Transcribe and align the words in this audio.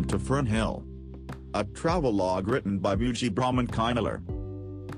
Ashram 0.00 0.08
to 0.08 0.18
Fernhill. 0.18 0.84
A 1.54 1.64
travelogue 1.64 2.48
written 2.48 2.78
by 2.78 2.96
Muji 2.96 3.32
Brahman 3.32 3.66
Kainelar. 3.66 4.22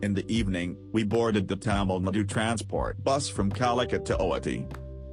In 0.02 0.14
the 0.14 0.30
evening, 0.32 0.76
we 0.92 1.02
boarded 1.02 1.48
the 1.48 1.56
Tamil 1.56 2.00
Nadu 2.00 2.28
transport 2.28 3.02
bus 3.02 3.28
from 3.28 3.50
Calicut 3.50 4.04
to 4.06 4.16
Ooty. 4.16 4.66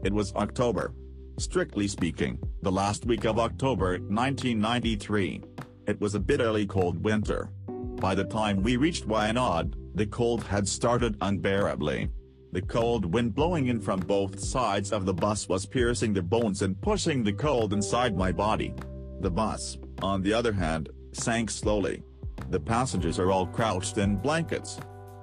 It 0.03 0.13
was 0.13 0.33
October. 0.33 0.93
Strictly 1.37 1.87
speaking, 1.87 2.39
the 2.61 2.71
last 2.71 3.05
week 3.05 3.25
of 3.25 3.39
October 3.39 3.99
1993. 3.99 5.41
It 5.87 5.99
was 6.01 6.15
a 6.15 6.19
bitterly 6.19 6.67
cold 6.67 7.03
winter. 7.03 7.49
By 7.67 8.15
the 8.15 8.25
time 8.25 8.61
we 8.61 8.77
reached 8.77 9.07
Wayanad, 9.07 9.73
the 9.95 10.05
cold 10.05 10.43
had 10.43 10.67
started 10.67 11.17
unbearably. 11.21 12.09
The 12.51 12.61
cold 12.61 13.05
wind 13.13 13.35
blowing 13.35 13.67
in 13.67 13.79
from 13.79 13.99
both 14.01 14.39
sides 14.39 14.91
of 14.91 15.05
the 15.05 15.13
bus 15.13 15.47
was 15.47 15.65
piercing 15.65 16.13
the 16.13 16.21
bones 16.21 16.61
and 16.61 16.79
pushing 16.81 17.23
the 17.23 17.33
cold 17.33 17.73
inside 17.73 18.17
my 18.17 18.31
body. 18.31 18.73
The 19.21 19.29
bus, 19.29 19.77
on 20.01 20.21
the 20.21 20.33
other 20.33 20.51
hand, 20.51 20.89
sank 21.11 21.49
slowly. 21.49 22.03
The 22.49 22.59
passengers 22.59 23.19
are 23.19 23.31
all 23.31 23.47
crouched 23.47 23.97
in 23.97 24.17
blankets. 24.17 24.79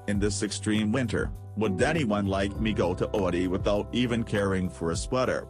In 0.08 0.18
this 0.18 0.42
extreme 0.42 0.92
winter, 0.92 1.32
would 1.56 1.80
anyone 1.80 2.26
like 2.26 2.58
me 2.60 2.72
go 2.72 2.94
to 2.94 3.08
Ooty 3.08 3.48
without 3.48 3.88
even 3.92 4.22
caring 4.22 4.68
for 4.68 4.90
a 4.90 4.96
sweater? 4.96 5.48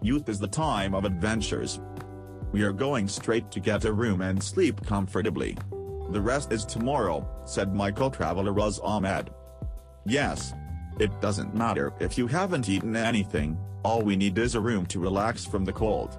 Youth 0.00 0.28
is 0.28 0.38
the 0.38 0.48
time 0.48 0.94
of 0.94 1.04
adventures. 1.04 1.80
We 2.52 2.62
are 2.62 2.72
going 2.72 3.08
straight 3.08 3.50
to 3.50 3.60
get 3.60 3.84
a 3.84 3.92
room 3.92 4.22
and 4.22 4.42
sleep 4.42 4.86
comfortably. 4.86 5.56
The 6.10 6.20
rest 6.20 6.52
is 6.52 6.64
tomorrow, 6.64 7.28
said 7.44 7.74
my 7.74 7.90
co-traveler 7.90 8.52
Raz 8.52 8.78
Ahmed. 8.78 9.30
Yes, 10.06 10.54
it 10.98 11.20
doesn't 11.20 11.54
matter 11.54 11.92
if 12.00 12.16
you 12.16 12.26
haven't 12.26 12.68
eaten 12.68 12.96
anything, 12.96 13.58
all 13.84 14.02
we 14.02 14.16
need 14.16 14.38
is 14.38 14.54
a 14.54 14.60
room 14.60 14.86
to 14.86 15.00
relax 15.00 15.44
from 15.44 15.64
the 15.64 15.72
cold. 15.72 16.18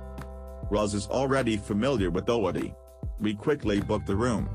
Raz 0.70 0.94
is 0.94 1.08
already 1.08 1.58
familiar 1.58 2.09
with 2.09 2.25
Ooty. 2.25 2.75
We 3.20 3.34
quickly 3.34 3.81
booked 3.81 4.08
the 4.08 4.16
room. 4.16 4.50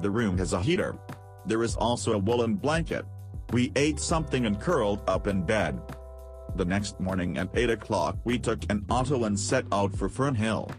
The 0.00 0.10
room 0.10 0.38
has 0.38 0.52
a 0.52 0.60
heater. 0.60 0.96
There 1.46 1.62
is 1.62 1.76
also 1.76 2.12
a 2.12 2.18
woolen 2.18 2.54
blanket. 2.54 3.04
We 3.52 3.72
ate 3.76 4.00
something 4.00 4.46
and 4.46 4.60
curled 4.60 5.02
up 5.08 5.26
in 5.26 5.42
bed. 5.42 5.80
The 6.56 6.64
next 6.64 6.98
morning 7.00 7.38
at 7.38 7.50
8 7.54 7.70
o'clock 7.70 8.18
we 8.24 8.38
took 8.38 8.62
an 8.70 8.84
auto 8.88 9.24
and 9.24 9.38
set 9.38 9.64
out 9.72 9.94
for 9.96 10.08
Fernhill. 10.08 10.70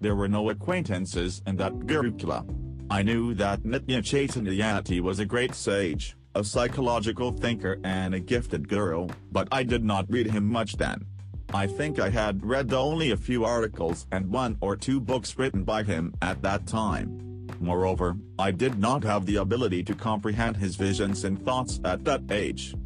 There 0.00 0.16
were 0.16 0.28
no 0.28 0.50
acquaintances 0.50 1.42
in 1.46 1.56
that 1.56 1.72
Gurukula. 1.80 2.44
I 2.90 3.02
knew 3.02 3.34
that 3.34 3.62
Nitya 3.62 4.04
Chaitanya 4.04 4.52
Yati 4.52 5.00
was 5.00 5.18
a 5.18 5.24
great 5.24 5.54
sage 5.54 6.16
a 6.34 6.44
psychological 6.44 7.32
thinker 7.32 7.78
and 7.82 8.14
a 8.14 8.20
gifted 8.20 8.68
guru, 8.68 9.08
but 9.32 9.48
I 9.50 9.62
did 9.62 9.84
not 9.84 10.06
read 10.08 10.30
him 10.30 10.46
much 10.46 10.76
then. 10.76 11.04
I 11.52 11.66
think 11.66 11.98
I 11.98 12.10
had 12.10 12.46
read 12.46 12.72
only 12.72 13.10
a 13.10 13.16
few 13.16 13.44
articles 13.44 14.06
and 14.12 14.30
one 14.30 14.56
or 14.60 14.76
two 14.76 15.00
books 15.00 15.36
written 15.36 15.64
by 15.64 15.82
him 15.82 16.14
at 16.22 16.42
that 16.42 16.66
time. 16.66 17.48
Moreover, 17.58 18.16
I 18.38 18.52
did 18.52 18.78
not 18.78 19.02
have 19.02 19.26
the 19.26 19.36
ability 19.36 19.82
to 19.84 19.94
comprehend 19.96 20.56
his 20.56 20.76
visions 20.76 21.24
and 21.24 21.44
thoughts 21.44 21.80
at 21.84 22.04
that 22.04 22.22
age. 22.30 22.76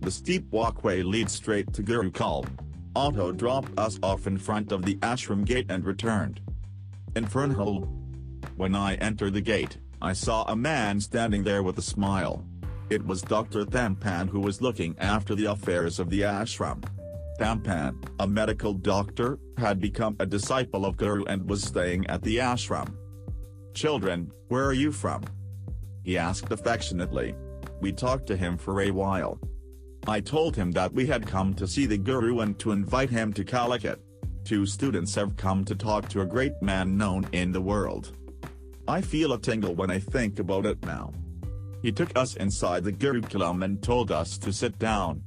The 0.00 0.10
steep 0.10 0.44
walkway 0.50 1.02
leads 1.02 1.32
straight 1.32 1.72
to 1.72 1.82
Gurukul. 1.82 2.46
Auto 2.94 3.32
dropped 3.32 3.78
us 3.78 3.98
off 4.02 4.26
in 4.26 4.36
front 4.36 4.70
of 4.70 4.84
the 4.84 4.96
ashram 4.96 5.46
gate 5.46 5.66
and 5.70 5.82
returned. 5.82 6.42
Infernal. 7.16 7.88
When 8.56 8.74
I 8.74 8.96
entered 8.96 9.32
the 9.32 9.40
gate, 9.40 9.78
I 10.02 10.12
saw 10.12 10.44
a 10.44 10.54
man 10.54 11.00
standing 11.00 11.42
there 11.42 11.62
with 11.62 11.78
a 11.78 11.82
smile. 11.82 12.44
It 12.90 13.04
was 13.06 13.22
Dr. 13.22 13.64
Thampan 13.64 14.28
who 14.28 14.40
was 14.40 14.60
looking 14.60 14.94
after 14.98 15.34
the 15.34 15.46
affairs 15.46 15.98
of 15.98 16.10
the 16.10 16.20
ashram. 16.20 16.84
Thampan, 17.38 17.96
a 18.20 18.26
medical 18.26 18.74
doctor, 18.74 19.38
had 19.58 19.80
become 19.80 20.16
a 20.20 20.26
disciple 20.26 20.86
of 20.86 20.96
Guru 20.96 21.24
and 21.24 21.48
was 21.48 21.62
staying 21.62 22.06
at 22.06 22.22
the 22.22 22.38
ashram. 22.38 22.94
Children, 23.74 24.30
where 24.48 24.64
are 24.64 24.72
you 24.72 24.92
from? 24.92 25.22
He 26.04 26.16
asked 26.16 26.52
affectionately. 26.52 27.34
We 27.80 27.92
talked 27.92 28.26
to 28.28 28.36
him 28.36 28.56
for 28.56 28.82
a 28.82 28.90
while. 28.90 29.40
I 30.06 30.20
told 30.20 30.54
him 30.54 30.70
that 30.72 30.92
we 30.92 31.06
had 31.06 31.26
come 31.26 31.54
to 31.54 31.66
see 31.66 31.86
the 31.86 31.98
Guru 31.98 32.40
and 32.40 32.58
to 32.60 32.72
invite 32.72 33.10
him 33.10 33.32
to 33.32 33.44
Calicut. 33.44 34.00
Two 34.44 34.66
students 34.66 35.14
have 35.14 35.36
come 35.36 35.64
to 35.64 35.74
talk 35.74 36.08
to 36.10 36.20
a 36.20 36.26
great 36.26 36.60
man 36.60 36.96
known 36.96 37.26
in 37.32 37.50
the 37.50 37.60
world. 37.60 38.12
I 38.86 39.00
feel 39.00 39.32
a 39.32 39.40
tingle 39.40 39.74
when 39.74 39.90
I 39.90 39.98
think 39.98 40.38
about 40.38 40.66
it 40.66 40.84
now. 40.84 41.12
He 41.82 41.90
took 41.90 42.16
us 42.16 42.36
inside 42.36 42.84
the 42.84 42.92
Gurukulam 42.92 43.64
and 43.64 43.82
told 43.82 44.12
us 44.12 44.38
to 44.38 44.52
sit 44.52 44.78
down. 44.78 45.22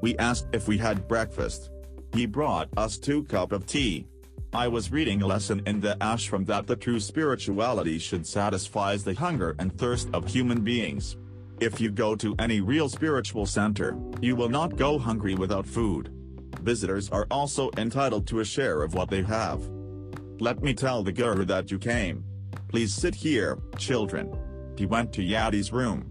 We 0.00 0.16
asked 0.18 0.48
if 0.52 0.68
we 0.68 0.78
had 0.78 1.08
breakfast. 1.08 1.70
He 2.12 2.26
brought 2.26 2.68
us 2.76 2.98
two 2.98 3.24
cup 3.24 3.52
of 3.52 3.66
tea. 3.66 4.06
I 4.52 4.68
was 4.68 4.92
reading 4.92 5.22
a 5.22 5.26
lesson 5.26 5.62
in 5.66 5.80
the 5.80 5.96
ashram 6.00 6.46
that 6.46 6.66
the 6.66 6.76
true 6.76 7.00
spirituality 7.00 7.98
should 7.98 8.26
satisfy 8.26 8.96
the 8.96 9.14
hunger 9.14 9.56
and 9.58 9.76
thirst 9.76 10.08
of 10.12 10.28
human 10.28 10.60
beings. 10.60 11.16
If 11.60 11.80
you 11.80 11.90
go 11.90 12.14
to 12.16 12.36
any 12.38 12.60
real 12.60 12.88
spiritual 12.88 13.46
center, 13.46 13.96
you 14.20 14.36
will 14.36 14.48
not 14.48 14.76
go 14.76 14.98
hungry 14.98 15.34
without 15.34 15.66
food. 15.66 16.12
Visitors 16.60 17.10
are 17.10 17.26
also 17.30 17.70
entitled 17.76 18.26
to 18.28 18.40
a 18.40 18.44
share 18.44 18.82
of 18.82 18.94
what 18.94 19.10
they 19.10 19.22
have. 19.22 19.60
Let 20.40 20.62
me 20.62 20.74
tell 20.74 21.02
the 21.02 21.12
guru 21.12 21.44
that 21.46 21.70
you 21.70 21.78
came. 21.78 22.24
Please 22.68 22.94
sit 22.94 23.14
here, 23.14 23.58
children. 23.76 24.36
He 24.76 24.86
went 24.86 25.12
to 25.14 25.22
Yati's 25.22 25.72
room. 25.72 26.10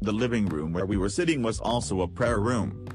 The 0.00 0.12
living 0.12 0.46
room 0.46 0.72
where 0.72 0.86
we 0.86 0.96
were 0.96 1.08
sitting 1.08 1.42
was 1.42 1.60
also 1.60 2.02
a 2.02 2.08
prayer 2.08 2.40
room. 2.40 2.86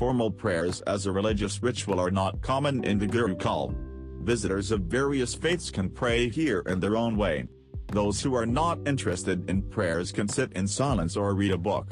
Formal 0.00 0.30
prayers 0.30 0.80
as 0.86 1.04
a 1.04 1.12
religious 1.12 1.62
ritual 1.62 2.00
are 2.00 2.10
not 2.10 2.40
common 2.40 2.84
in 2.84 2.98
the 2.98 3.06
Gurukul. 3.06 3.74
Visitors 4.22 4.70
of 4.70 4.80
various 4.84 5.34
faiths 5.34 5.70
can 5.70 5.90
pray 5.90 6.30
here 6.30 6.60
in 6.60 6.80
their 6.80 6.96
own 6.96 7.18
way. 7.18 7.46
Those 7.88 8.22
who 8.22 8.34
are 8.34 8.46
not 8.46 8.78
interested 8.86 9.50
in 9.50 9.60
prayers 9.60 10.10
can 10.10 10.26
sit 10.26 10.54
in 10.54 10.66
silence 10.66 11.18
or 11.18 11.34
read 11.34 11.52
a 11.52 11.58
book. 11.58 11.90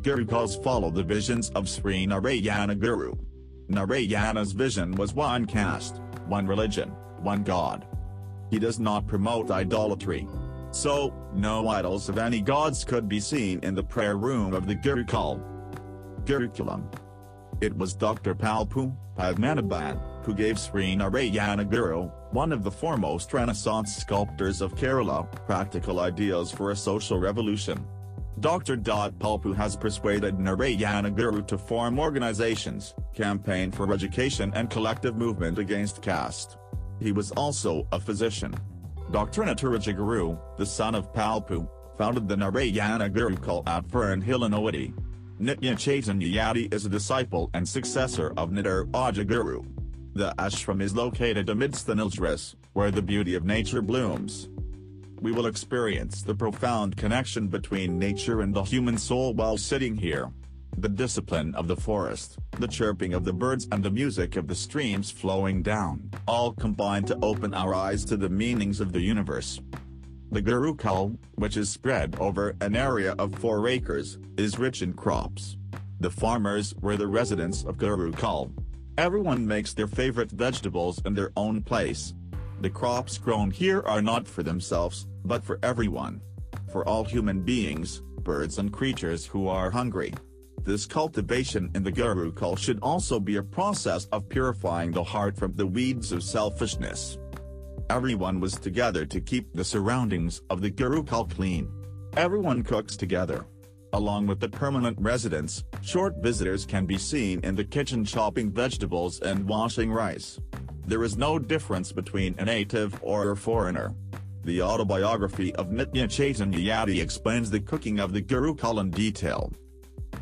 Gurukuls 0.00 0.64
follow 0.64 0.90
the 0.90 1.02
visions 1.02 1.50
of 1.50 1.68
Sri 1.68 2.06
Narayana 2.06 2.76
Guru. 2.76 3.12
Narayana's 3.68 4.52
vision 4.52 4.92
was 4.92 5.12
one 5.12 5.44
caste, 5.44 6.00
one 6.26 6.46
religion, 6.46 6.92
one 7.18 7.42
God. 7.42 7.86
He 8.48 8.58
does 8.58 8.80
not 8.80 9.06
promote 9.06 9.50
idolatry. 9.50 10.26
So, 10.70 11.12
no 11.34 11.68
idols 11.68 12.08
of 12.08 12.16
any 12.16 12.40
gods 12.40 12.84
could 12.84 13.06
be 13.06 13.20
seen 13.20 13.60
in 13.62 13.74
the 13.74 13.84
prayer 13.84 14.16
room 14.16 14.54
of 14.54 14.66
the 14.66 14.76
Gurukul. 14.76 15.42
Gurukulam. 16.24 16.90
It 17.60 17.76
was 17.76 17.94
Dr. 17.94 18.34
Palpu, 18.34 18.94
Padmanabhan, 19.16 20.24
who 20.24 20.34
gave 20.34 20.58
Sri 20.58 20.96
Narayana 20.96 21.64
Guru, 21.64 22.08
one 22.30 22.52
of 22.52 22.64
the 22.64 22.70
foremost 22.70 23.32
Renaissance 23.32 23.96
sculptors 23.96 24.60
of 24.60 24.74
Kerala, 24.74 25.30
practical 25.46 26.00
ideas 26.00 26.50
for 26.50 26.70
a 26.70 26.76
social 26.76 27.18
revolution. 27.18 27.86
Dr. 28.40 28.76
Palpu 28.76 29.54
has 29.54 29.76
persuaded 29.76 30.40
Narayana 30.40 31.10
Guru 31.10 31.42
to 31.44 31.56
form 31.56 32.00
organizations, 32.00 32.94
campaign 33.14 33.70
for 33.70 33.92
education 33.92 34.52
and 34.54 34.68
collective 34.68 35.16
movement 35.16 35.58
against 35.58 36.02
caste. 36.02 36.58
He 37.00 37.12
was 37.12 37.30
also 37.32 37.86
a 37.92 38.00
physician. 38.00 38.54
Dr. 39.12 39.42
Nataraja 39.42 39.94
Guru, 39.94 40.36
the 40.58 40.66
son 40.66 40.94
of 40.96 41.12
Palpu, 41.12 41.68
founded 41.96 42.26
the 42.26 42.36
Narayana 42.36 43.08
Gurukul 43.08 43.66
at 43.68 43.86
Fernhill 43.86 44.46
in 44.46 44.52
Ooty. 44.52 44.92
Nitya 45.40 45.76
Chaitanya 45.76 46.28
Yati 46.28 46.72
is 46.72 46.86
a 46.86 46.88
disciple 46.88 47.50
and 47.54 47.68
successor 47.68 48.32
of 48.36 48.50
Nataraja 48.50 49.26
Guru. 49.26 49.64
The 50.14 50.32
ashram 50.38 50.80
is 50.80 50.94
located 50.94 51.48
amidst 51.48 51.88
the 51.88 51.94
Nilgiris, 51.94 52.54
where 52.72 52.92
the 52.92 53.02
beauty 53.02 53.34
of 53.34 53.44
nature 53.44 53.82
blooms. 53.82 54.48
We 55.20 55.32
will 55.32 55.46
experience 55.46 56.22
the 56.22 56.36
profound 56.36 56.96
connection 56.96 57.48
between 57.48 57.98
nature 57.98 58.42
and 58.42 58.54
the 58.54 58.62
human 58.62 58.96
soul 58.96 59.34
while 59.34 59.56
sitting 59.56 59.96
here. 59.96 60.30
The 60.78 60.88
discipline 60.88 61.52
of 61.56 61.66
the 61.66 61.76
forest, 61.76 62.38
the 62.60 62.68
chirping 62.68 63.12
of 63.12 63.24
the 63.24 63.32
birds 63.32 63.66
and 63.72 63.82
the 63.82 63.90
music 63.90 64.36
of 64.36 64.46
the 64.46 64.54
streams 64.54 65.10
flowing 65.10 65.62
down, 65.62 66.12
all 66.28 66.52
combine 66.52 67.04
to 67.06 67.18
open 67.22 67.54
our 67.54 67.74
eyes 67.74 68.04
to 68.04 68.16
the 68.16 68.28
meanings 68.28 68.80
of 68.80 68.92
the 68.92 69.00
universe. 69.00 69.60
The 70.34 70.42
Gurukul, 70.42 71.16
which 71.36 71.56
is 71.56 71.70
spread 71.70 72.16
over 72.18 72.56
an 72.60 72.74
area 72.74 73.14
of 73.20 73.36
4 73.36 73.68
acres, 73.68 74.18
is 74.36 74.58
rich 74.58 74.82
in 74.82 74.92
crops. 74.92 75.56
The 76.00 76.10
farmers 76.10 76.74
were 76.80 76.96
the 76.96 77.06
residents 77.06 77.62
of 77.62 77.76
Gurukul. 77.76 78.50
Everyone 78.98 79.46
makes 79.46 79.74
their 79.74 79.86
favorite 79.86 80.32
vegetables 80.32 81.00
in 81.06 81.14
their 81.14 81.30
own 81.36 81.62
place. 81.62 82.14
The 82.62 82.68
crops 82.68 83.16
grown 83.16 83.52
here 83.52 83.82
are 83.86 84.02
not 84.02 84.26
for 84.26 84.42
themselves, 84.42 85.06
but 85.24 85.44
for 85.44 85.60
everyone. 85.62 86.20
For 86.72 86.84
all 86.84 87.04
human 87.04 87.42
beings, 87.42 88.02
birds 88.24 88.58
and 88.58 88.72
creatures 88.72 89.24
who 89.24 89.46
are 89.46 89.70
hungry. 89.70 90.14
This 90.64 90.84
cultivation 90.84 91.70
in 91.76 91.84
the 91.84 91.92
Gurukul 91.92 92.58
should 92.58 92.80
also 92.80 93.20
be 93.20 93.36
a 93.36 93.42
process 93.44 94.06
of 94.06 94.28
purifying 94.28 94.90
the 94.90 95.04
heart 95.04 95.36
from 95.36 95.54
the 95.54 95.66
weeds 95.68 96.10
of 96.10 96.24
selfishness. 96.24 97.18
Everyone 97.90 98.40
was 98.40 98.54
together 98.54 99.04
to 99.04 99.20
keep 99.20 99.52
the 99.52 99.64
surroundings 99.64 100.40
of 100.48 100.62
the 100.62 100.70
Gurukul 100.70 101.30
clean. 101.30 101.70
Everyone 102.16 102.62
cooks 102.62 102.96
together. 102.96 103.44
Along 103.92 104.26
with 104.26 104.40
the 104.40 104.48
permanent 104.48 104.96
residents, 104.98 105.64
short 105.82 106.14
visitors 106.22 106.64
can 106.64 106.86
be 106.86 106.96
seen 106.96 107.40
in 107.44 107.54
the 107.54 107.64
kitchen 107.64 108.04
chopping 108.04 108.50
vegetables 108.50 109.20
and 109.20 109.46
washing 109.46 109.92
rice. 109.92 110.40
There 110.86 111.04
is 111.04 111.18
no 111.18 111.38
difference 111.38 111.92
between 111.92 112.34
a 112.38 112.46
native 112.46 112.98
or 113.02 113.30
a 113.30 113.36
foreigner. 113.36 113.94
The 114.44 114.62
autobiography 114.62 115.54
of 115.56 115.68
Nitya 115.68 116.10
Chaitanya 116.10 116.58
Yati 116.58 117.02
explains 117.02 117.50
the 117.50 117.60
cooking 117.60 118.00
of 118.00 118.14
the 118.14 118.22
Gurukul 118.22 118.80
in 118.80 118.90
detail. 118.90 119.52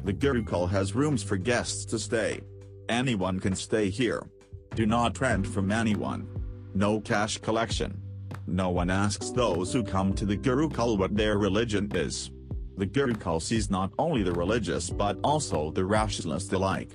The 0.04 0.12
Gurukul 0.12 0.68
has 0.70 0.96
rooms 0.96 1.22
for 1.22 1.36
guests 1.36 1.84
to 1.86 1.98
stay. 1.98 2.40
Anyone 2.88 3.38
can 3.38 3.54
stay 3.54 3.88
here. 3.88 4.24
Do 4.74 4.84
not 4.84 5.20
rent 5.20 5.46
from 5.46 5.70
anyone. 5.70 6.41
No 6.74 7.00
cash 7.00 7.38
collection. 7.38 8.00
No 8.46 8.70
one 8.70 8.90
asks 8.90 9.30
those 9.30 9.72
who 9.72 9.84
come 9.84 10.14
to 10.14 10.24
the 10.24 10.36
Gurukul 10.36 10.98
what 10.98 11.14
their 11.14 11.38
religion 11.38 11.90
is. 11.94 12.30
The 12.78 12.86
Gurukul 12.86 13.42
sees 13.42 13.70
not 13.70 13.92
only 13.98 14.22
the 14.22 14.32
religious 14.32 14.88
but 14.88 15.18
also 15.22 15.70
the 15.70 15.84
rationalist 15.84 16.52
alike. 16.52 16.90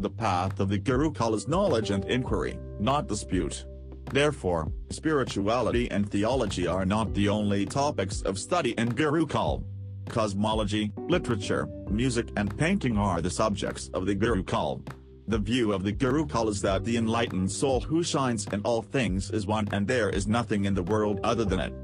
The 0.00 0.10
path 0.10 0.60
of 0.60 0.70
the 0.70 0.78
Gurukul 0.78 1.34
is 1.34 1.46
knowledge 1.46 1.90
and 1.90 2.04
inquiry, 2.06 2.58
not 2.80 3.06
dispute. 3.06 3.66
Therefore, 4.10 4.72
spirituality 4.90 5.90
and 5.90 6.10
theology 6.10 6.66
are 6.66 6.86
not 6.86 7.12
the 7.12 7.28
only 7.28 7.66
topics 7.66 8.22
of 8.22 8.38
study 8.38 8.70
in 8.72 8.92
Gurukul. 8.92 9.64
Cosmology, 10.08 10.90
literature, 10.96 11.68
music 11.90 12.30
and 12.36 12.56
painting 12.56 12.96
are 12.96 13.20
the 13.20 13.30
subjects 13.30 13.90
of 13.92 14.06
the 14.06 14.16
Gurukul. 14.16 14.80
The 15.28 15.38
view 15.38 15.74
of 15.74 15.84
the 15.84 15.92
Gurukul 15.92 16.48
is 16.48 16.62
that 16.62 16.86
the 16.86 16.96
enlightened 16.96 17.52
soul 17.52 17.80
who 17.80 18.02
shines 18.02 18.46
in 18.46 18.62
all 18.62 18.80
things 18.80 19.30
is 19.30 19.46
one 19.46 19.68
and 19.72 19.86
there 19.86 20.08
is 20.08 20.26
nothing 20.26 20.64
in 20.64 20.72
the 20.72 20.82
world 20.82 21.20
other 21.22 21.44
than 21.44 21.60
it. 21.60 21.74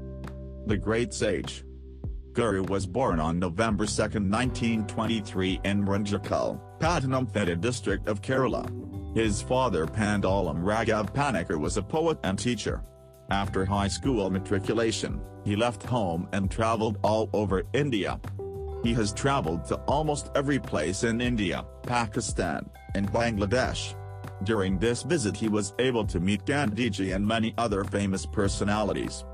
The 0.67 0.77
Great 0.77 1.13
Sage 1.13 1.63
Guru 2.33 2.63
was 2.63 2.87
born 2.87 3.19
on 3.19 3.37
November 3.37 3.85
2, 3.85 4.01
1923 4.01 5.59
in 5.63 5.85
Ranjakal, 5.85 6.59
Pathanamthitta 6.79 7.61
district 7.61 8.07
of 8.09 8.23
Kerala. 8.23 8.65
His 9.15 9.43
father 9.43 9.85
Pandalam 9.85 10.63
Raghav 10.63 11.13
Panikkar 11.13 11.59
was 11.59 11.77
a 11.77 11.83
poet 11.83 12.17
and 12.23 12.39
teacher. 12.39 12.81
After 13.29 13.63
high 13.63 13.89
school 13.89 14.27
matriculation, 14.31 15.21
he 15.43 15.55
left 15.55 15.83
home 15.83 16.27
and 16.33 16.49
travelled 16.49 16.97
all 17.03 17.29
over 17.31 17.61
India. 17.73 18.19
He 18.85 18.93
has 18.93 19.11
travelled 19.11 19.65
to 19.65 19.77
almost 19.87 20.29
every 20.35 20.59
place 20.59 21.03
in 21.03 21.19
India, 21.19 21.65
Pakistan, 21.81 22.69
and 22.93 23.11
Bangladesh. 23.11 23.95
During 24.43 24.77
this 24.77 25.01
visit 25.01 25.35
he 25.35 25.47
was 25.47 25.73
able 25.79 26.05
to 26.05 26.19
meet 26.19 26.45
Gandhiji 26.45 27.15
and 27.15 27.25
many 27.25 27.55
other 27.57 27.83
famous 27.83 28.27
personalities. 28.27 29.25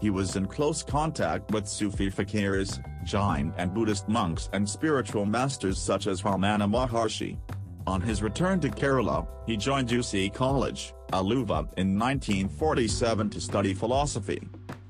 He 0.00 0.10
was 0.10 0.34
in 0.34 0.46
close 0.46 0.82
contact 0.82 1.52
with 1.52 1.68
Sufi 1.68 2.10
fakirs, 2.10 2.82
Jain 3.04 3.54
and 3.58 3.72
Buddhist 3.72 4.08
monks 4.08 4.50
and 4.54 4.68
spiritual 4.68 5.24
masters 5.24 5.80
such 5.80 6.08
as 6.08 6.22
Ramana 6.22 6.68
Maharshi. 6.68 7.38
On 7.86 8.00
his 8.00 8.24
return 8.24 8.58
to 8.58 8.70
Kerala, 8.70 9.24
he 9.46 9.56
joined 9.56 9.88
UC 9.88 10.34
College, 10.34 10.94
Aluva 11.12 11.72
in 11.78 11.96
1947 11.96 13.30
to 13.30 13.40
study 13.40 13.72
philosophy. 13.72 14.40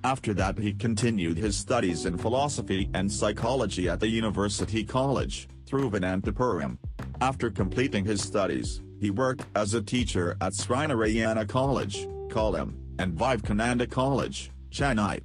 After 0.03 0.33
that 0.35 0.59
he 0.59 0.73
continued 0.73 1.37
his 1.37 1.57
studies 1.57 2.07
in 2.07 2.17
philosophy 2.17 2.89
and 2.95 3.13
psychology 3.13 3.89
at 3.89 4.01
the 4.01 4.09
University 4.09 4.83
College, 4.83 5.47
Thiruvananthapuram. 5.67 6.79
After 7.21 7.51
completing 7.51 8.07
his 8.07 8.23
studies, 8.23 8.81
he 8.99 9.11
worked 9.11 9.45
as 9.55 9.75
a 9.75 9.83
teacher 9.83 10.37
at 10.41 10.55
Srinarayana 10.55 11.47
College, 11.47 12.07
Kollam, 12.29 12.75
and 12.99 13.13
Vivekananda 13.13 13.87
College, 13.87 14.51
Chennai. 14.71 15.21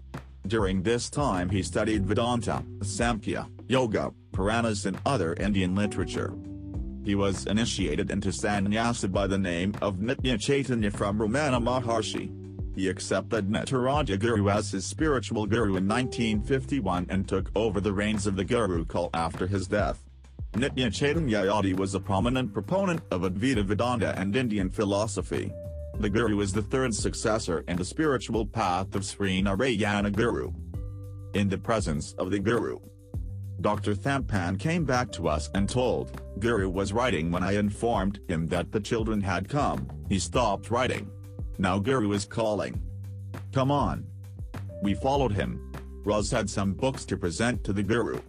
During 0.47 0.83
this 0.83 1.09
time 1.09 1.49
he 1.49 1.63
studied 1.63 2.05
Vedanta, 2.05 2.61
Samkhya, 2.79 3.47
Yoga, 3.67 4.11
Puranas 4.33 4.85
and 4.85 4.99
other 5.05 5.33
Indian 5.35 5.73
literature. 5.73 6.33
He 7.05 7.15
was 7.15 7.45
initiated 7.45 8.11
into 8.11 8.33
sannyasa 8.33 9.07
by 9.07 9.27
the 9.27 9.37
name 9.37 9.73
of 9.81 9.97
Nitya 9.97 10.39
Chaitanya 10.39 10.91
from 10.91 11.19
Ramana 11.19 11.63
Maharshi. 11.63 12.44
He 12.75 12.89
accepted 12.89 13.49
Nataraja 13.49 14.19
Guru 14.19 14.49
as 14.49 14.71
his 14.71 14.85
spiritual 14.85 15.45
guru 15.45 15.77
in 15.77 15.87
1951 15.87 17.07
and 17.09 17.27
took 17.27 17.49
over 17.55 17.79
the 17.79 17.93
reins 17.93 18.27
of 18.27 18.35
the 18.35 18.43
Guru 18.43 18.83
Gurukul 18.83 19.09
after 19.13 19.47
his 19.47 19.67
death. 19.67 20.03
Nitya 20.53 20.93
Chaitanya 20.93 21.43
Yati 21.43 21.77
was 21.77 21.95
a 21.95 21.99
prominent 21.99 22.53
proponent 22.53 23.01
of 23.11 23.21
Advaita 23.21 23.63
Vedanta 23.63 24.17
and 24.19 24.35
Indian 24.35 24.69
philosophy. 24.69 25.51
The 25.99 26.09
Guru 26.09 26.41
is 26.41 26.51
the 26.51 26.61
third 26.61 26.93
successor 26.93 27.63
in 27.69 27.77
the 27.77 27.85
spiritual 27.85 28.45
path 28.45 28.93
of 28.95 29.05
Sri 29.05 29.41
Narayana 29.41 30.11
Guru. 30.11 30.51
In 31.33 31.47
the 31.47 31.57
presence 31.57 32.13
of 32.13 32.29
the 32.29 32.39
Guru, 32.39 32.79
Dr. 33.61 33.95
Thampan 33.95 34.59
came 34.59 34.83
back 34.83 35.11
to 35.13 35.29
us 35.29 35.49
and 35.53 35.69
told, 35.69 36.21
Guru 36.39 36.69
was 36.69 36.91
writing 36.91 37.31
when 37.31 37.43
I 37.43 37.53
informed 37.53 38.19
him 38.27 38.47
that 38.47 38.73
the 38.73 38.81
children 38.81 39.21
had 39.21 39.47
come, 39.47 39.87
he 40.09 40.19
stopped 40.19 40.69
writing. 40.69 41.09
Now 41.57 41.79
Guru 41.79 42.11
is 42.11 42.25
calling. 42.25 42.81
Come 43.53 43.71
on. 43.71 44.05
We 44.81 44.93
followed 44.93 45.31
him. 45.31 45.71
Raz 46.03 46.29
had 46.29 46.49
some 46.49 46.73
books 46.73 47.05
to 47.05 47.17
present 47.17 47.63
to 47.63 47.73
the 47.73 47.83
Guru. 47.83 48.19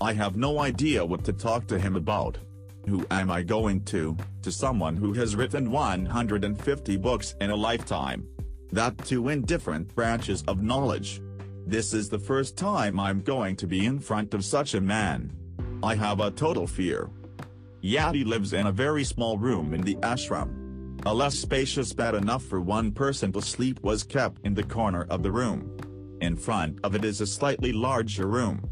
I 0.00 0.14
have 0.14 0.36
no 0.36 0.60
idea 0.60 1.04
what 1.04 1.24
to 1.24 1.32
talk 1.32 1.66
to 1.66 1.78
him 1.78 1.94
about. 1.94 2.38
Who 2.88 3.06
am 3.10 3.30
I 3.30 3.42
going 3.42 3.84
to, 3.84 4.16
to 4.42 4.50
someone 4.50 4.96
who 4.96 5.12
has 5.12 5.36
written 5.36 5.70
150 5.70 6.96
books 6.96 7.34
in 7.40 7.50
a 7.50 7.56
lifetime? 7.56 8.26
That 8.72 8.96
too 9.04 9.28
in 9.28 9.42
different 9.42 9.94
branches 9.94 10.42
of 10.48 10.62
knowledge. 10.62 11.20
This 11.66 11.92
is 11.92 12.08
the 12.08 12.18
first 12.18 12.56
time 12.56 12.98
I'm 12.98 13.20
going 13.20 13.56
to 13.56 13.66
be 13.66 13.84
in 13.84 14.00
front 14.00 14.32
of 14.32 14.44
such 14.44 14.74
a 14.74 14.80
man. 14.80 15.30
I 15.82 15.94
have 15.94 16.20
a 16.20 16.30
total 16.30 16.66
fear. 16.66 17.10
Yati 17.82 18.24
lives 18.24 18.52
in 18.52 18.66
a 18.66 18.72
very 18.72 19.04
small 19.04 19.38
room 19.38 19.74
in 19.74 19.82
the 19.82 19.96
ashram. 19.96 20.59
A 21.06 21.14
less 21.14 21.34
spacious 21.34 21.94
bed 21.94 22.14
enough 22.14 22.44
for 22.44 22.60
one 22.60 22.92
person 22.92 23.32
to 23.32 23.40
sleep 23.40 23.80
was 23.82 24.04
kept 24.04 24.44
in 24.44 24.52
the 24.52 24.62
corner 24.62 25.06
of 25.08 25.22
the 25.22 25.32
room. 25.32 25.78
In 26.20 26.36
front 26.36 26.78
of 26.84 26.94
it 26.94 27.06
is 27.06 27.22
a 27.22 27.26
slightly 27.26 27.72
larger 27.72 28.26
room. 28.26 28.68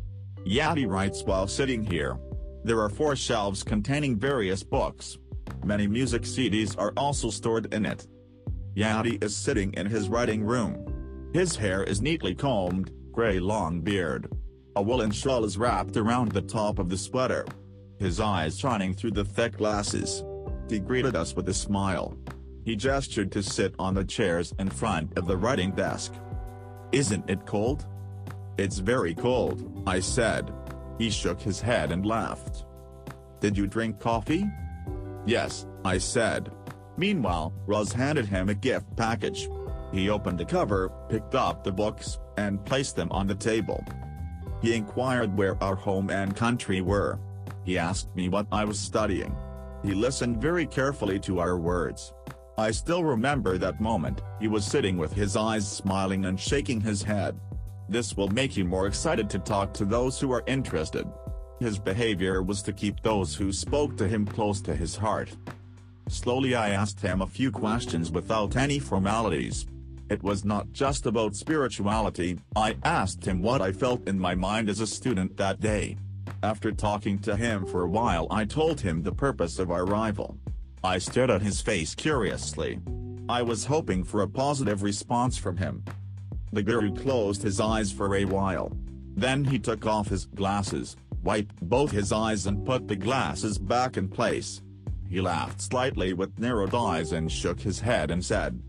Yati 0.46 0.86
writes 0.86 1.22
while 1.22 1.46
sitting 1.46 1.82
here. 1.82 2.18
There 2.64 2.80
are 2.82 2.90
four 2.90 3.16
shelves 3.16 3.62
containing 3.62 4.18
various 4.18 4.62
books. 4.62 5.16
Many 5.64 5.86
music 5.86 6.22
CDs 6.22 6.78
are 6.78 6.92
also 6.98 7.30
stored 7.30 7.72
in 7.72 7.86
it. 7.86 8.06
Yati 8.76 9.22
is 9.24 9.34
sitting 9.34 9.72
in 9.72 9.86
his 9.86 10.10
writing 10.10 10.44
room. 10.44 11.30
His 11.32 11.56
hair 11.56 11.82
is 11.82 12.02
neatly 12.02 12.34
combed, 12.34 12.92
grey 13.10 13.40
long 13.40 13.80
beard. 13.80 14.30
A 14.76 14.82
woolen 14.82 15.12
shawl 15.12 15.46
is 15.46 15.56
wrapped 15.56 15.96
around 15.96 16.32
the 16.32 16.42
top 16.42 16.78
of 16.78 16.90
the 16.90 16.98
sweater. 16.98 17.46
His 17.98 18.20
eyes 18.20 18.58
shining 18.58 18.92
through 18.92 19.12
the 19.12 19.24
thick 19.24 19.56
glasses. 19.56 20.22
He 20.68 20.78
greeted 20.78 21.16
us 21.16 21.34
with 21.34 21.48
a 21.48 21.54
smile. 21.54 22.16
He 22.64 22.76
gestured 22.76 23.32
to 23.32 23.42
sit 23.42 23.74
on 23.78 23.94
the 23.94 24.04
chairs 24.04 24.54
in 24.58 24.68
front 24.68 25.16
of 25.16 25.26
the 25.26 25.36
writing 25.36 25.70
desk. 25.70 26.12
Isn't 26.92 27.28
it 27.30 27.46
cold? 27.46 27.86
It's 28.58 28.78
very 28.78 29.14
cold, 29.14 29.82
I 29.86 30.00
said. 30.00 30.52
He 30.98 31.10
shook 31.10 31.40
his 31.40 31.60
head 31.60 31.92
and 31.92 32.04
laughed. 32.04 32.66
Did 33.40 33.56
you 33.56 33.66
drink 33.66 34.00
coffee? 34.00 34.46
Yes, 35.24 35.66
I 35.84 35.98
said. 35.98 36.50
Meanwhile, 36.96 37.54
Roz 37.66 37.92
handed 37.92 38.26
him 38.26 38.48
a 38.48 38.54
gift 38.54 38.94
package. 38.96 39.48
He 39.92 40.10
opened 40.10 40.38
the 40.38 40.44
cover, 40.44 40.92
picked 41.08 41.34
up 41.34 41.64
the 41.64 41.72
books, 41.72 42.18
and 42.36 42.64
placed 42.64 42.96
them 42.96 43.10
on 43.12 43.26
the 43.26 43.34
table. 43.34 43.84
He 44.60 44.74
inquired 44.74 45.36
where 45.36 45.62
our 45.62 45.76
home 45.76 46.10
and 46.10 46.36
country 46.36 46.80
were. 46.80 47.18
He 47.64 47.78
asked 47.78 48.14
me 48.16 48.28
what 48.28 48.46
I 48.50 48.64
was 48.64 48.78
studying. 48.78 49.34
He 49.84 49.94
listened 49.94 50.40
very 50.40 50.66
carefully 50.66 51.20
to 51.20 51.40
our 51.40 51.56
words. 51.58 52.12
I 52.56 52.72
still 52.72 53.04
remember 53.04 53.56
that 53.58 53.80
moment, 53.80 54.22
he 54.40 54.48
was 54.48 54.64
sitting 54.64 54.96
with 54.96 55.12
his 55.12 55.36
eyes 55.36 55.70
smiling 55.70 56.24
and 56.24 56.38
shaking 56.38 56.80
his 56.80 57.02
head. 57.02 57.38
This 57.88 58.16
will 58.16 58.28
make 58.28 58.56
you 58.56 58.64
more 58.64 58.86
excited 58.86 59.30
to 59.30 59.38
talk 59.38 59.72
to 59.74 59.84
those 59.84 60.20
who 60.20 60.32
are 60.32 60.42
interested. 60.46 61.06
His 61.60 61.78
behavior 61.78 62.42
was 62.42 62.62
to 62.62 62.72
keep 62.72 63.00
those 63.00 63.34
who 63.34 63.52
spoke 63.52 63.96
to 63.96 64.08
him 64.08 64.26
close 64.26 64.60
to 64.62 64.74
his 64.74 64.96
heart. 64.96 65.36
Slowly 66.08 66.54
I 66.54 66.70
asked 66.70 67.00
him 67.00 67.20
a 67.20 67.26
few 67.26 67.50
questions 67.50 68.10
without 68.10 68.56
any 68.56 68.78
formalities. 68.78 69.66
It 70.10 70.22
was 70.22 70.44
not 70.44 70.72
just 70.72 71.06
about 71.06 71.36
spirituality, 71.36 72.38
I 72.56 72.76
asked 72.82 73.24
him 73.24 73.42
what 73.42 73.60
I 73.60 73.72
felt 73.72 74.08
in 74.08 74.18
my 74.18 74.34
mind 74.34 74.68
as 74.68 74.80
a 74.80 74.86
student 74.86 75.36
that 75.36 75.60
day. 75.60 75.96
After 76.42 76.70
talking 76.70 77.18
to 77.20 77.36
him 77.36 77.66
for 77.66 77.82
a 77.82 77.88
while 77.88 78.28
I 78.30 78.44
told 78.44 78.80
him 78.80 79.02
the 79.02 79.12
purpose 79.12 79.58
of 79.58 79.70
our 79.70 79.82
arrival. 79.82 80.38
I 80.84 80.98
stared 80.98 81.30
at 81.30 81.42
his 81.42 81.60
face 81.60 81.94
curiously. 81.94 82.78
I 83.28 83.42
was 83.42 83.64
hoping 83.64 84.04
for 84.04 84.22
a 84.22 84.28
positive 84.28 84.82
response 84.82 85.36
from 85.36 85.56
him. 85.56 85.84
The 86.52 86.62
guru 86.62 86.94
closed 86.94 87.42
his 87.42 87.60
eyes 87.60 87.90
for 87.90 88.14
a 88.14 88.24
while. 88.24 88.70
Then 89.16 89.44
he 89.44 89.58
took 89.58 89.84
off 89.84 90.08
his 90.08 90.26
glasses, 90.26 90.96
wiped 91.24 91.60
both 91.60 91.90
his 91.90 92.12
eyes 92.12 92.46
and 92.46 92.64
put 92.64 92.86
the 92.86 92.96
glasses 92.96 93.58
back 93.58 93.96
in 93.96 94.08
place. 94.08 94.62
He 95.10 95.20
laughed 95.20 95.60
slightly 95.60 96.12
with 96.12 96.38
narrowed 96.38 96.74
eyes 96.74 97.12
and 97.12 97.30
shook 97.30 97.60
his 97.60 97.80
head 97.80 98.12
and 98.12 98.24
said, 98.24 98.62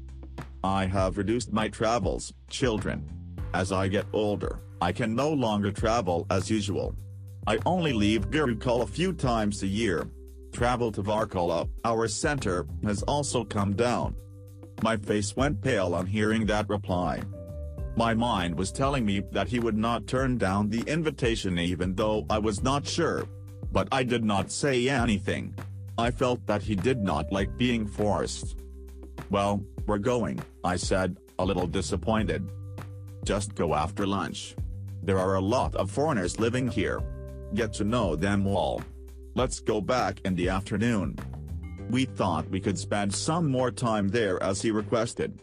I 0.63 0.87
have 0.87 1.17
reduced 1.17 1.53
my 1.53 1.67
travels, 1.67 2.33
children. 2.49 3.07
As 3.53 3.71
I 3.71 3.87
get 3.87 4.07
older, 4.11 4.59
I 4.81 4.91
can 4.91 5.13
no 5.13 5.31
longer 5.31 5.71
travel 5.71 6.25
as 6.29 6.49
usual. 6.49 6.95
I 7.47 7.59
only 7.65 7.93
leave 7.93 8.29
Gurukul 8.29 8.83
a 8.83 8.87
few 8.87 9.13
times 9.13 9.63
a 9.63 9.67
year. 9.67 10.07
Travel 10.51 10.91
to 10.91 11.03
Varkala, 11.03 11.69
our 11.85 12.07
center, 12.07 12.65
has 12.83 13.03
also 13.03 13.43
come 13.43 13.75
down. 13.75 14.15
My 14.81 14.97
face 14.97 15.35
went 15.35 15.61
pale 15.61 15.93
on 15.93 16.05
hearing 16.05 16.45
that 16.45 16.69
reply. 16.69 17.21
My 17.95 18.13
mind 18.13 18.57
was 18.57 18.71
telling 18.71 19.05
me 19.05 19.23
that 19.31 19.47
he 19.47 19.59
would 19.59 19.77
not 19.77 20.07
turn 20.07 20.37
down 20.37 20.69
the 20.69 20.81
invitation 20.81 21.59
even 21.59 21.95
though 21.95 22.25
I 22.29 22.39
was 22.39 22.63
not 22.63 22.87
sure. 22.87 23.25
But 23.71 23.87
I 23.91 24.03
did 24.03 24.23
not 24.23 24.51
say 24.51 24.89
anything. 24.89 25.53
I 25.97 26.11
felt 26.11 26.45
that 26.47 26.63
he 26.63 26.75
did 26.75 27.01
not 27.03 27.31
like 27.31 27.57
being 27.57 27.85
forced. 27.85 28.55
Well, 29.29 29.63
we're 29.85 29.97
going, 29.97 30.39
I 30.63 30.77
said, 30.77 31.17
a 31.39 31.45
little 31.45 31.67
disappointed. 31.67 32.49
Just 33.25 33.53
go 33.53 33.75
after 33.75 34.07
lunch. 34.07 34.55
There 35.03 35.19
are 35.19 35.35
a 35.35 35.41
lot 35.41 35.75
of 35.75 35.91
foreigners 35.91 36.39
living 36.39 36.69
here. 36.69 37.01
Get 37.53 37.73
to 37.73 37.83
know 37.83 38.15
them 38.15 38.45
all. 38.45 38.81
Let's 39.35 39.59
go 39.59 39.81
back 39.81 40.21
in 40.25 40.35
the 40.35 40.49
afternoon. 40.49 41.17
We 41.89 42.05
thought 42.05 42.49
we 42.49 42.59
could 42.59 42.77
spend 42.77 43.13
some 43.13 43.49
more 43.49 43.71
time 43.71 44.09
there 44.09 44.41
as 44.43 44.61
he 44.61 44.69
requested. 44.69 45.41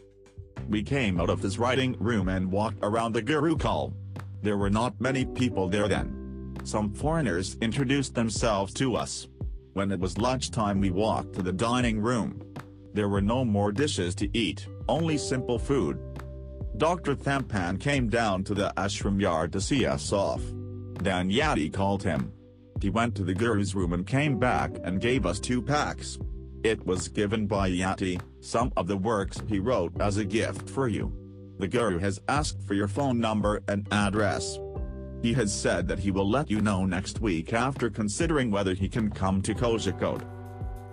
We 0.69 0.83
came 0.83 1.19
out 1.19 1.29
of 1.29 1.41
his 1.41 1.59
writing 1.59 1.95
room 1.99 2.29
and 2.29 2.51
walked 2.51 2.79
around 2.81 3.13
the 3.13 3.21
Gurukul. 3.21 3.93
There 4.41 4.57
were 4.57 4.69
not 4.69 4.99
many 5.01 5.25
people 5.25 5.67
there 5.67 5.87
then. 5.87 6.55
Some 6.63 6.93
foreigners 6.93 7.57
introduced 7.61 8.15
themselves 8.15 8.73
to 8.75 8.95
us. 8.95 9.27
When 9.73 9.91
it 9.91 9.99
was 9.99 10.17
lunchtime 10.17 10.79
we 10.79 10.89
walked 10.89 11.33
to 11.33 11.41
the 11.41 11.53
dining 11.53 11.99
room. 11.99 12.41
There 12.93 13.09
were 13.09 13.21
no 13.21 13.45
more 13.45 13.71
dishes 13.71 14.15
to 14.15 14.29
eat, 14.37 14.67
only 14.87 15.17
simple 15.17 15.59
food. 15.59 15.99
Dr. 16.77 17.15
Thampan 17.15 17.79
came 17.79 18.09
down 18.09 18.43
to 18.45 18.53
the 18.53 18.73
ashram 18.77 19.19
yard 19.19 19.51
to 19.53 19.61
see 19.61 19.85
us 19.85 20.11
off. 20.11 20.41
Dan 21.03 21.29
Yati 21.29 21.71
called 21.71 22.03
him. 22.03 22.31
He 22.81 22.89
went 22.89 23.15
to 23.15 23.23
the 23.23 23.33
guru's 23.33 23.75
room 23.75 23.93
and 23.93 24.05
came 24.05 24.37
back 24.37 24.71
and 24.83 25.01
gave 25.01 25.25
us 25.25 25.39
two 25.39 25.61
packs. 25.61 26.19
It 26.63 26.85
was 26.85 27.07
given 27.07 27.47
by 27.47 27.69
Yati, 27.69 28.19
some 28.41 28.71
of 28.77 28.87
the 28.87 28.97
works 28.97 29.41
he 29.47 29.59
wrote 29.59 29.93
as 29.99 30.17
a 30.17 30.25
gift 30.25 30.69
for 30.69 30.87
you. 30.87 31.13
The 31.59 31.67
guru 31.67 31.97
has 31.99 32.21
asked 32.27 32.61
for 32.67 32.73
your 32.73 32.87
phone 32.87 33.19
number 33.19 33.61
and 33.67 33.87
address. 33.91 34.59
He 35.21 35.33
has 35.33 35.51
said 35.51 35.87
that 35.87 35.99
he 35.99 36.11
will 36.11 36.29
let 36.29 36.51
you 36.51 36.61
know 36.61 36.85
next 36.85 37.19
week 37.19 37.53
after 37.53 37.89
considering 37.89 38.51
whether 38.51 38.73
he 38.73 38.87
can 38.87 39.09
come 39.09 39.41
to 39.41 39.55
Kozhikode. 39.55 40.25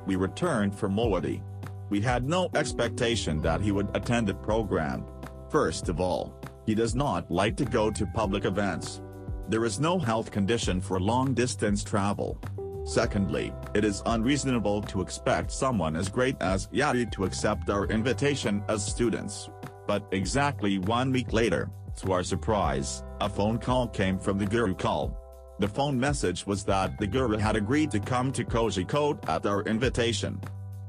We 0.06 0.16
returned 0.16 0.74
from 0.74 0.94
Mowati. 0.96 1.42
We 1.90 2.00
had 2.00 2.26
no 2.26 2.48
expectation 2.54 3.42
that 3.42 3.60
he 3.60 3.72
would 3.72 3.94
attend 3.94 4.26
the 4.26 4.34
program. 4.34 5.04
First 5.50 5.88
of 5.88 6.00
all, 6.00 6.34
he 6.64 6.74
does 6.74 6.94
not 6.94 7.30
like 7.30 7.56
to 7.58 7.64
go 7.64 7.90
to 7.90 8.06
public 8.14 8.46
events. 8.46 9.02
There 9.46 9.66
is 9.66 9.78
no 9.78 9.98
health 9.98 10.30
condition 10.30 10.80
for 10.80 10.98
long-distance 10.98 11.84
travel. 11.84 12.40
Secondly, 12.86 13.52
it 13.74 13.84
is 13.84 14.02
unreasonable 14.06 14.80
to 14.82 15.02
expect 15.02 15.50
someone 15.50 15.96
as 15.96 16.08
great 16.08 16.36
as 16.40 16.68
Yati 16.68 17.10
to 17.12 17.24
accept 17.24 17.68
our 17.68 17.86
invitation 17.86 18.64
as 18.68 18.84
students. 18.84 19.50
But 19.86 20.06
exactly 20.12 20.78
one 20.78 21.12
week 21.12 21.32
later, 21.32 21.70
to 21.96 22.12
our 22.12 22.22
surprise, 22.22 23.02
a 23.20 23.28
phone 23.28 23.58
call 23.58 23.86
came 23.86 24.18
from 24.18 24.38
the 24.38 24.46
Gurukul. 24.46 25.14
The 25.58 25.68
phone 25.68 26.00
message 26.00 26.46
was 26.46 26.64
that 26.64 26.98
the 26.98 27.06
Guru 27.06 27.36
had 27.36 27.54
agreed 27.54 27.90
to 27.92 28.00
come 28.00 28.32
to 28.32 28.44
Kozhikode 28.44 29.28
at 29.28 29.46
our 29.46 29.62
invitation. 29.62 30.40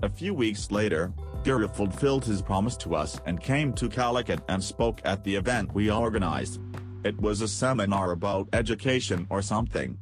A 0.01 0.09
few 0.09 0.33
weeks 0.33 0.71
later, 0.71 1.13
Guru 1.43 1.67
fulfilled 1.67 2.25
his 2.25 2.41
promise 2.41 2.75
to 2.77 2.95
us 2.95 3.21
and 3.25 3.39
came 3.39 3.73
to 3.73 3.87
Calicut 3.87 4.41
and 4.47 4.63
spoke 4.63 5.01
at 5.05 5.23
the 5.23 5.35
event 5.35 5.73
we 5.73 5.91
organized. 5.91 6.59
It 7.05 7.21
was 7.21 7.41
a 7.41 7.47
seminar 7.47 8.09
about 8.09 8.49
education 8.51 9.27
or 9.29 9.43
something. 9.43 9.99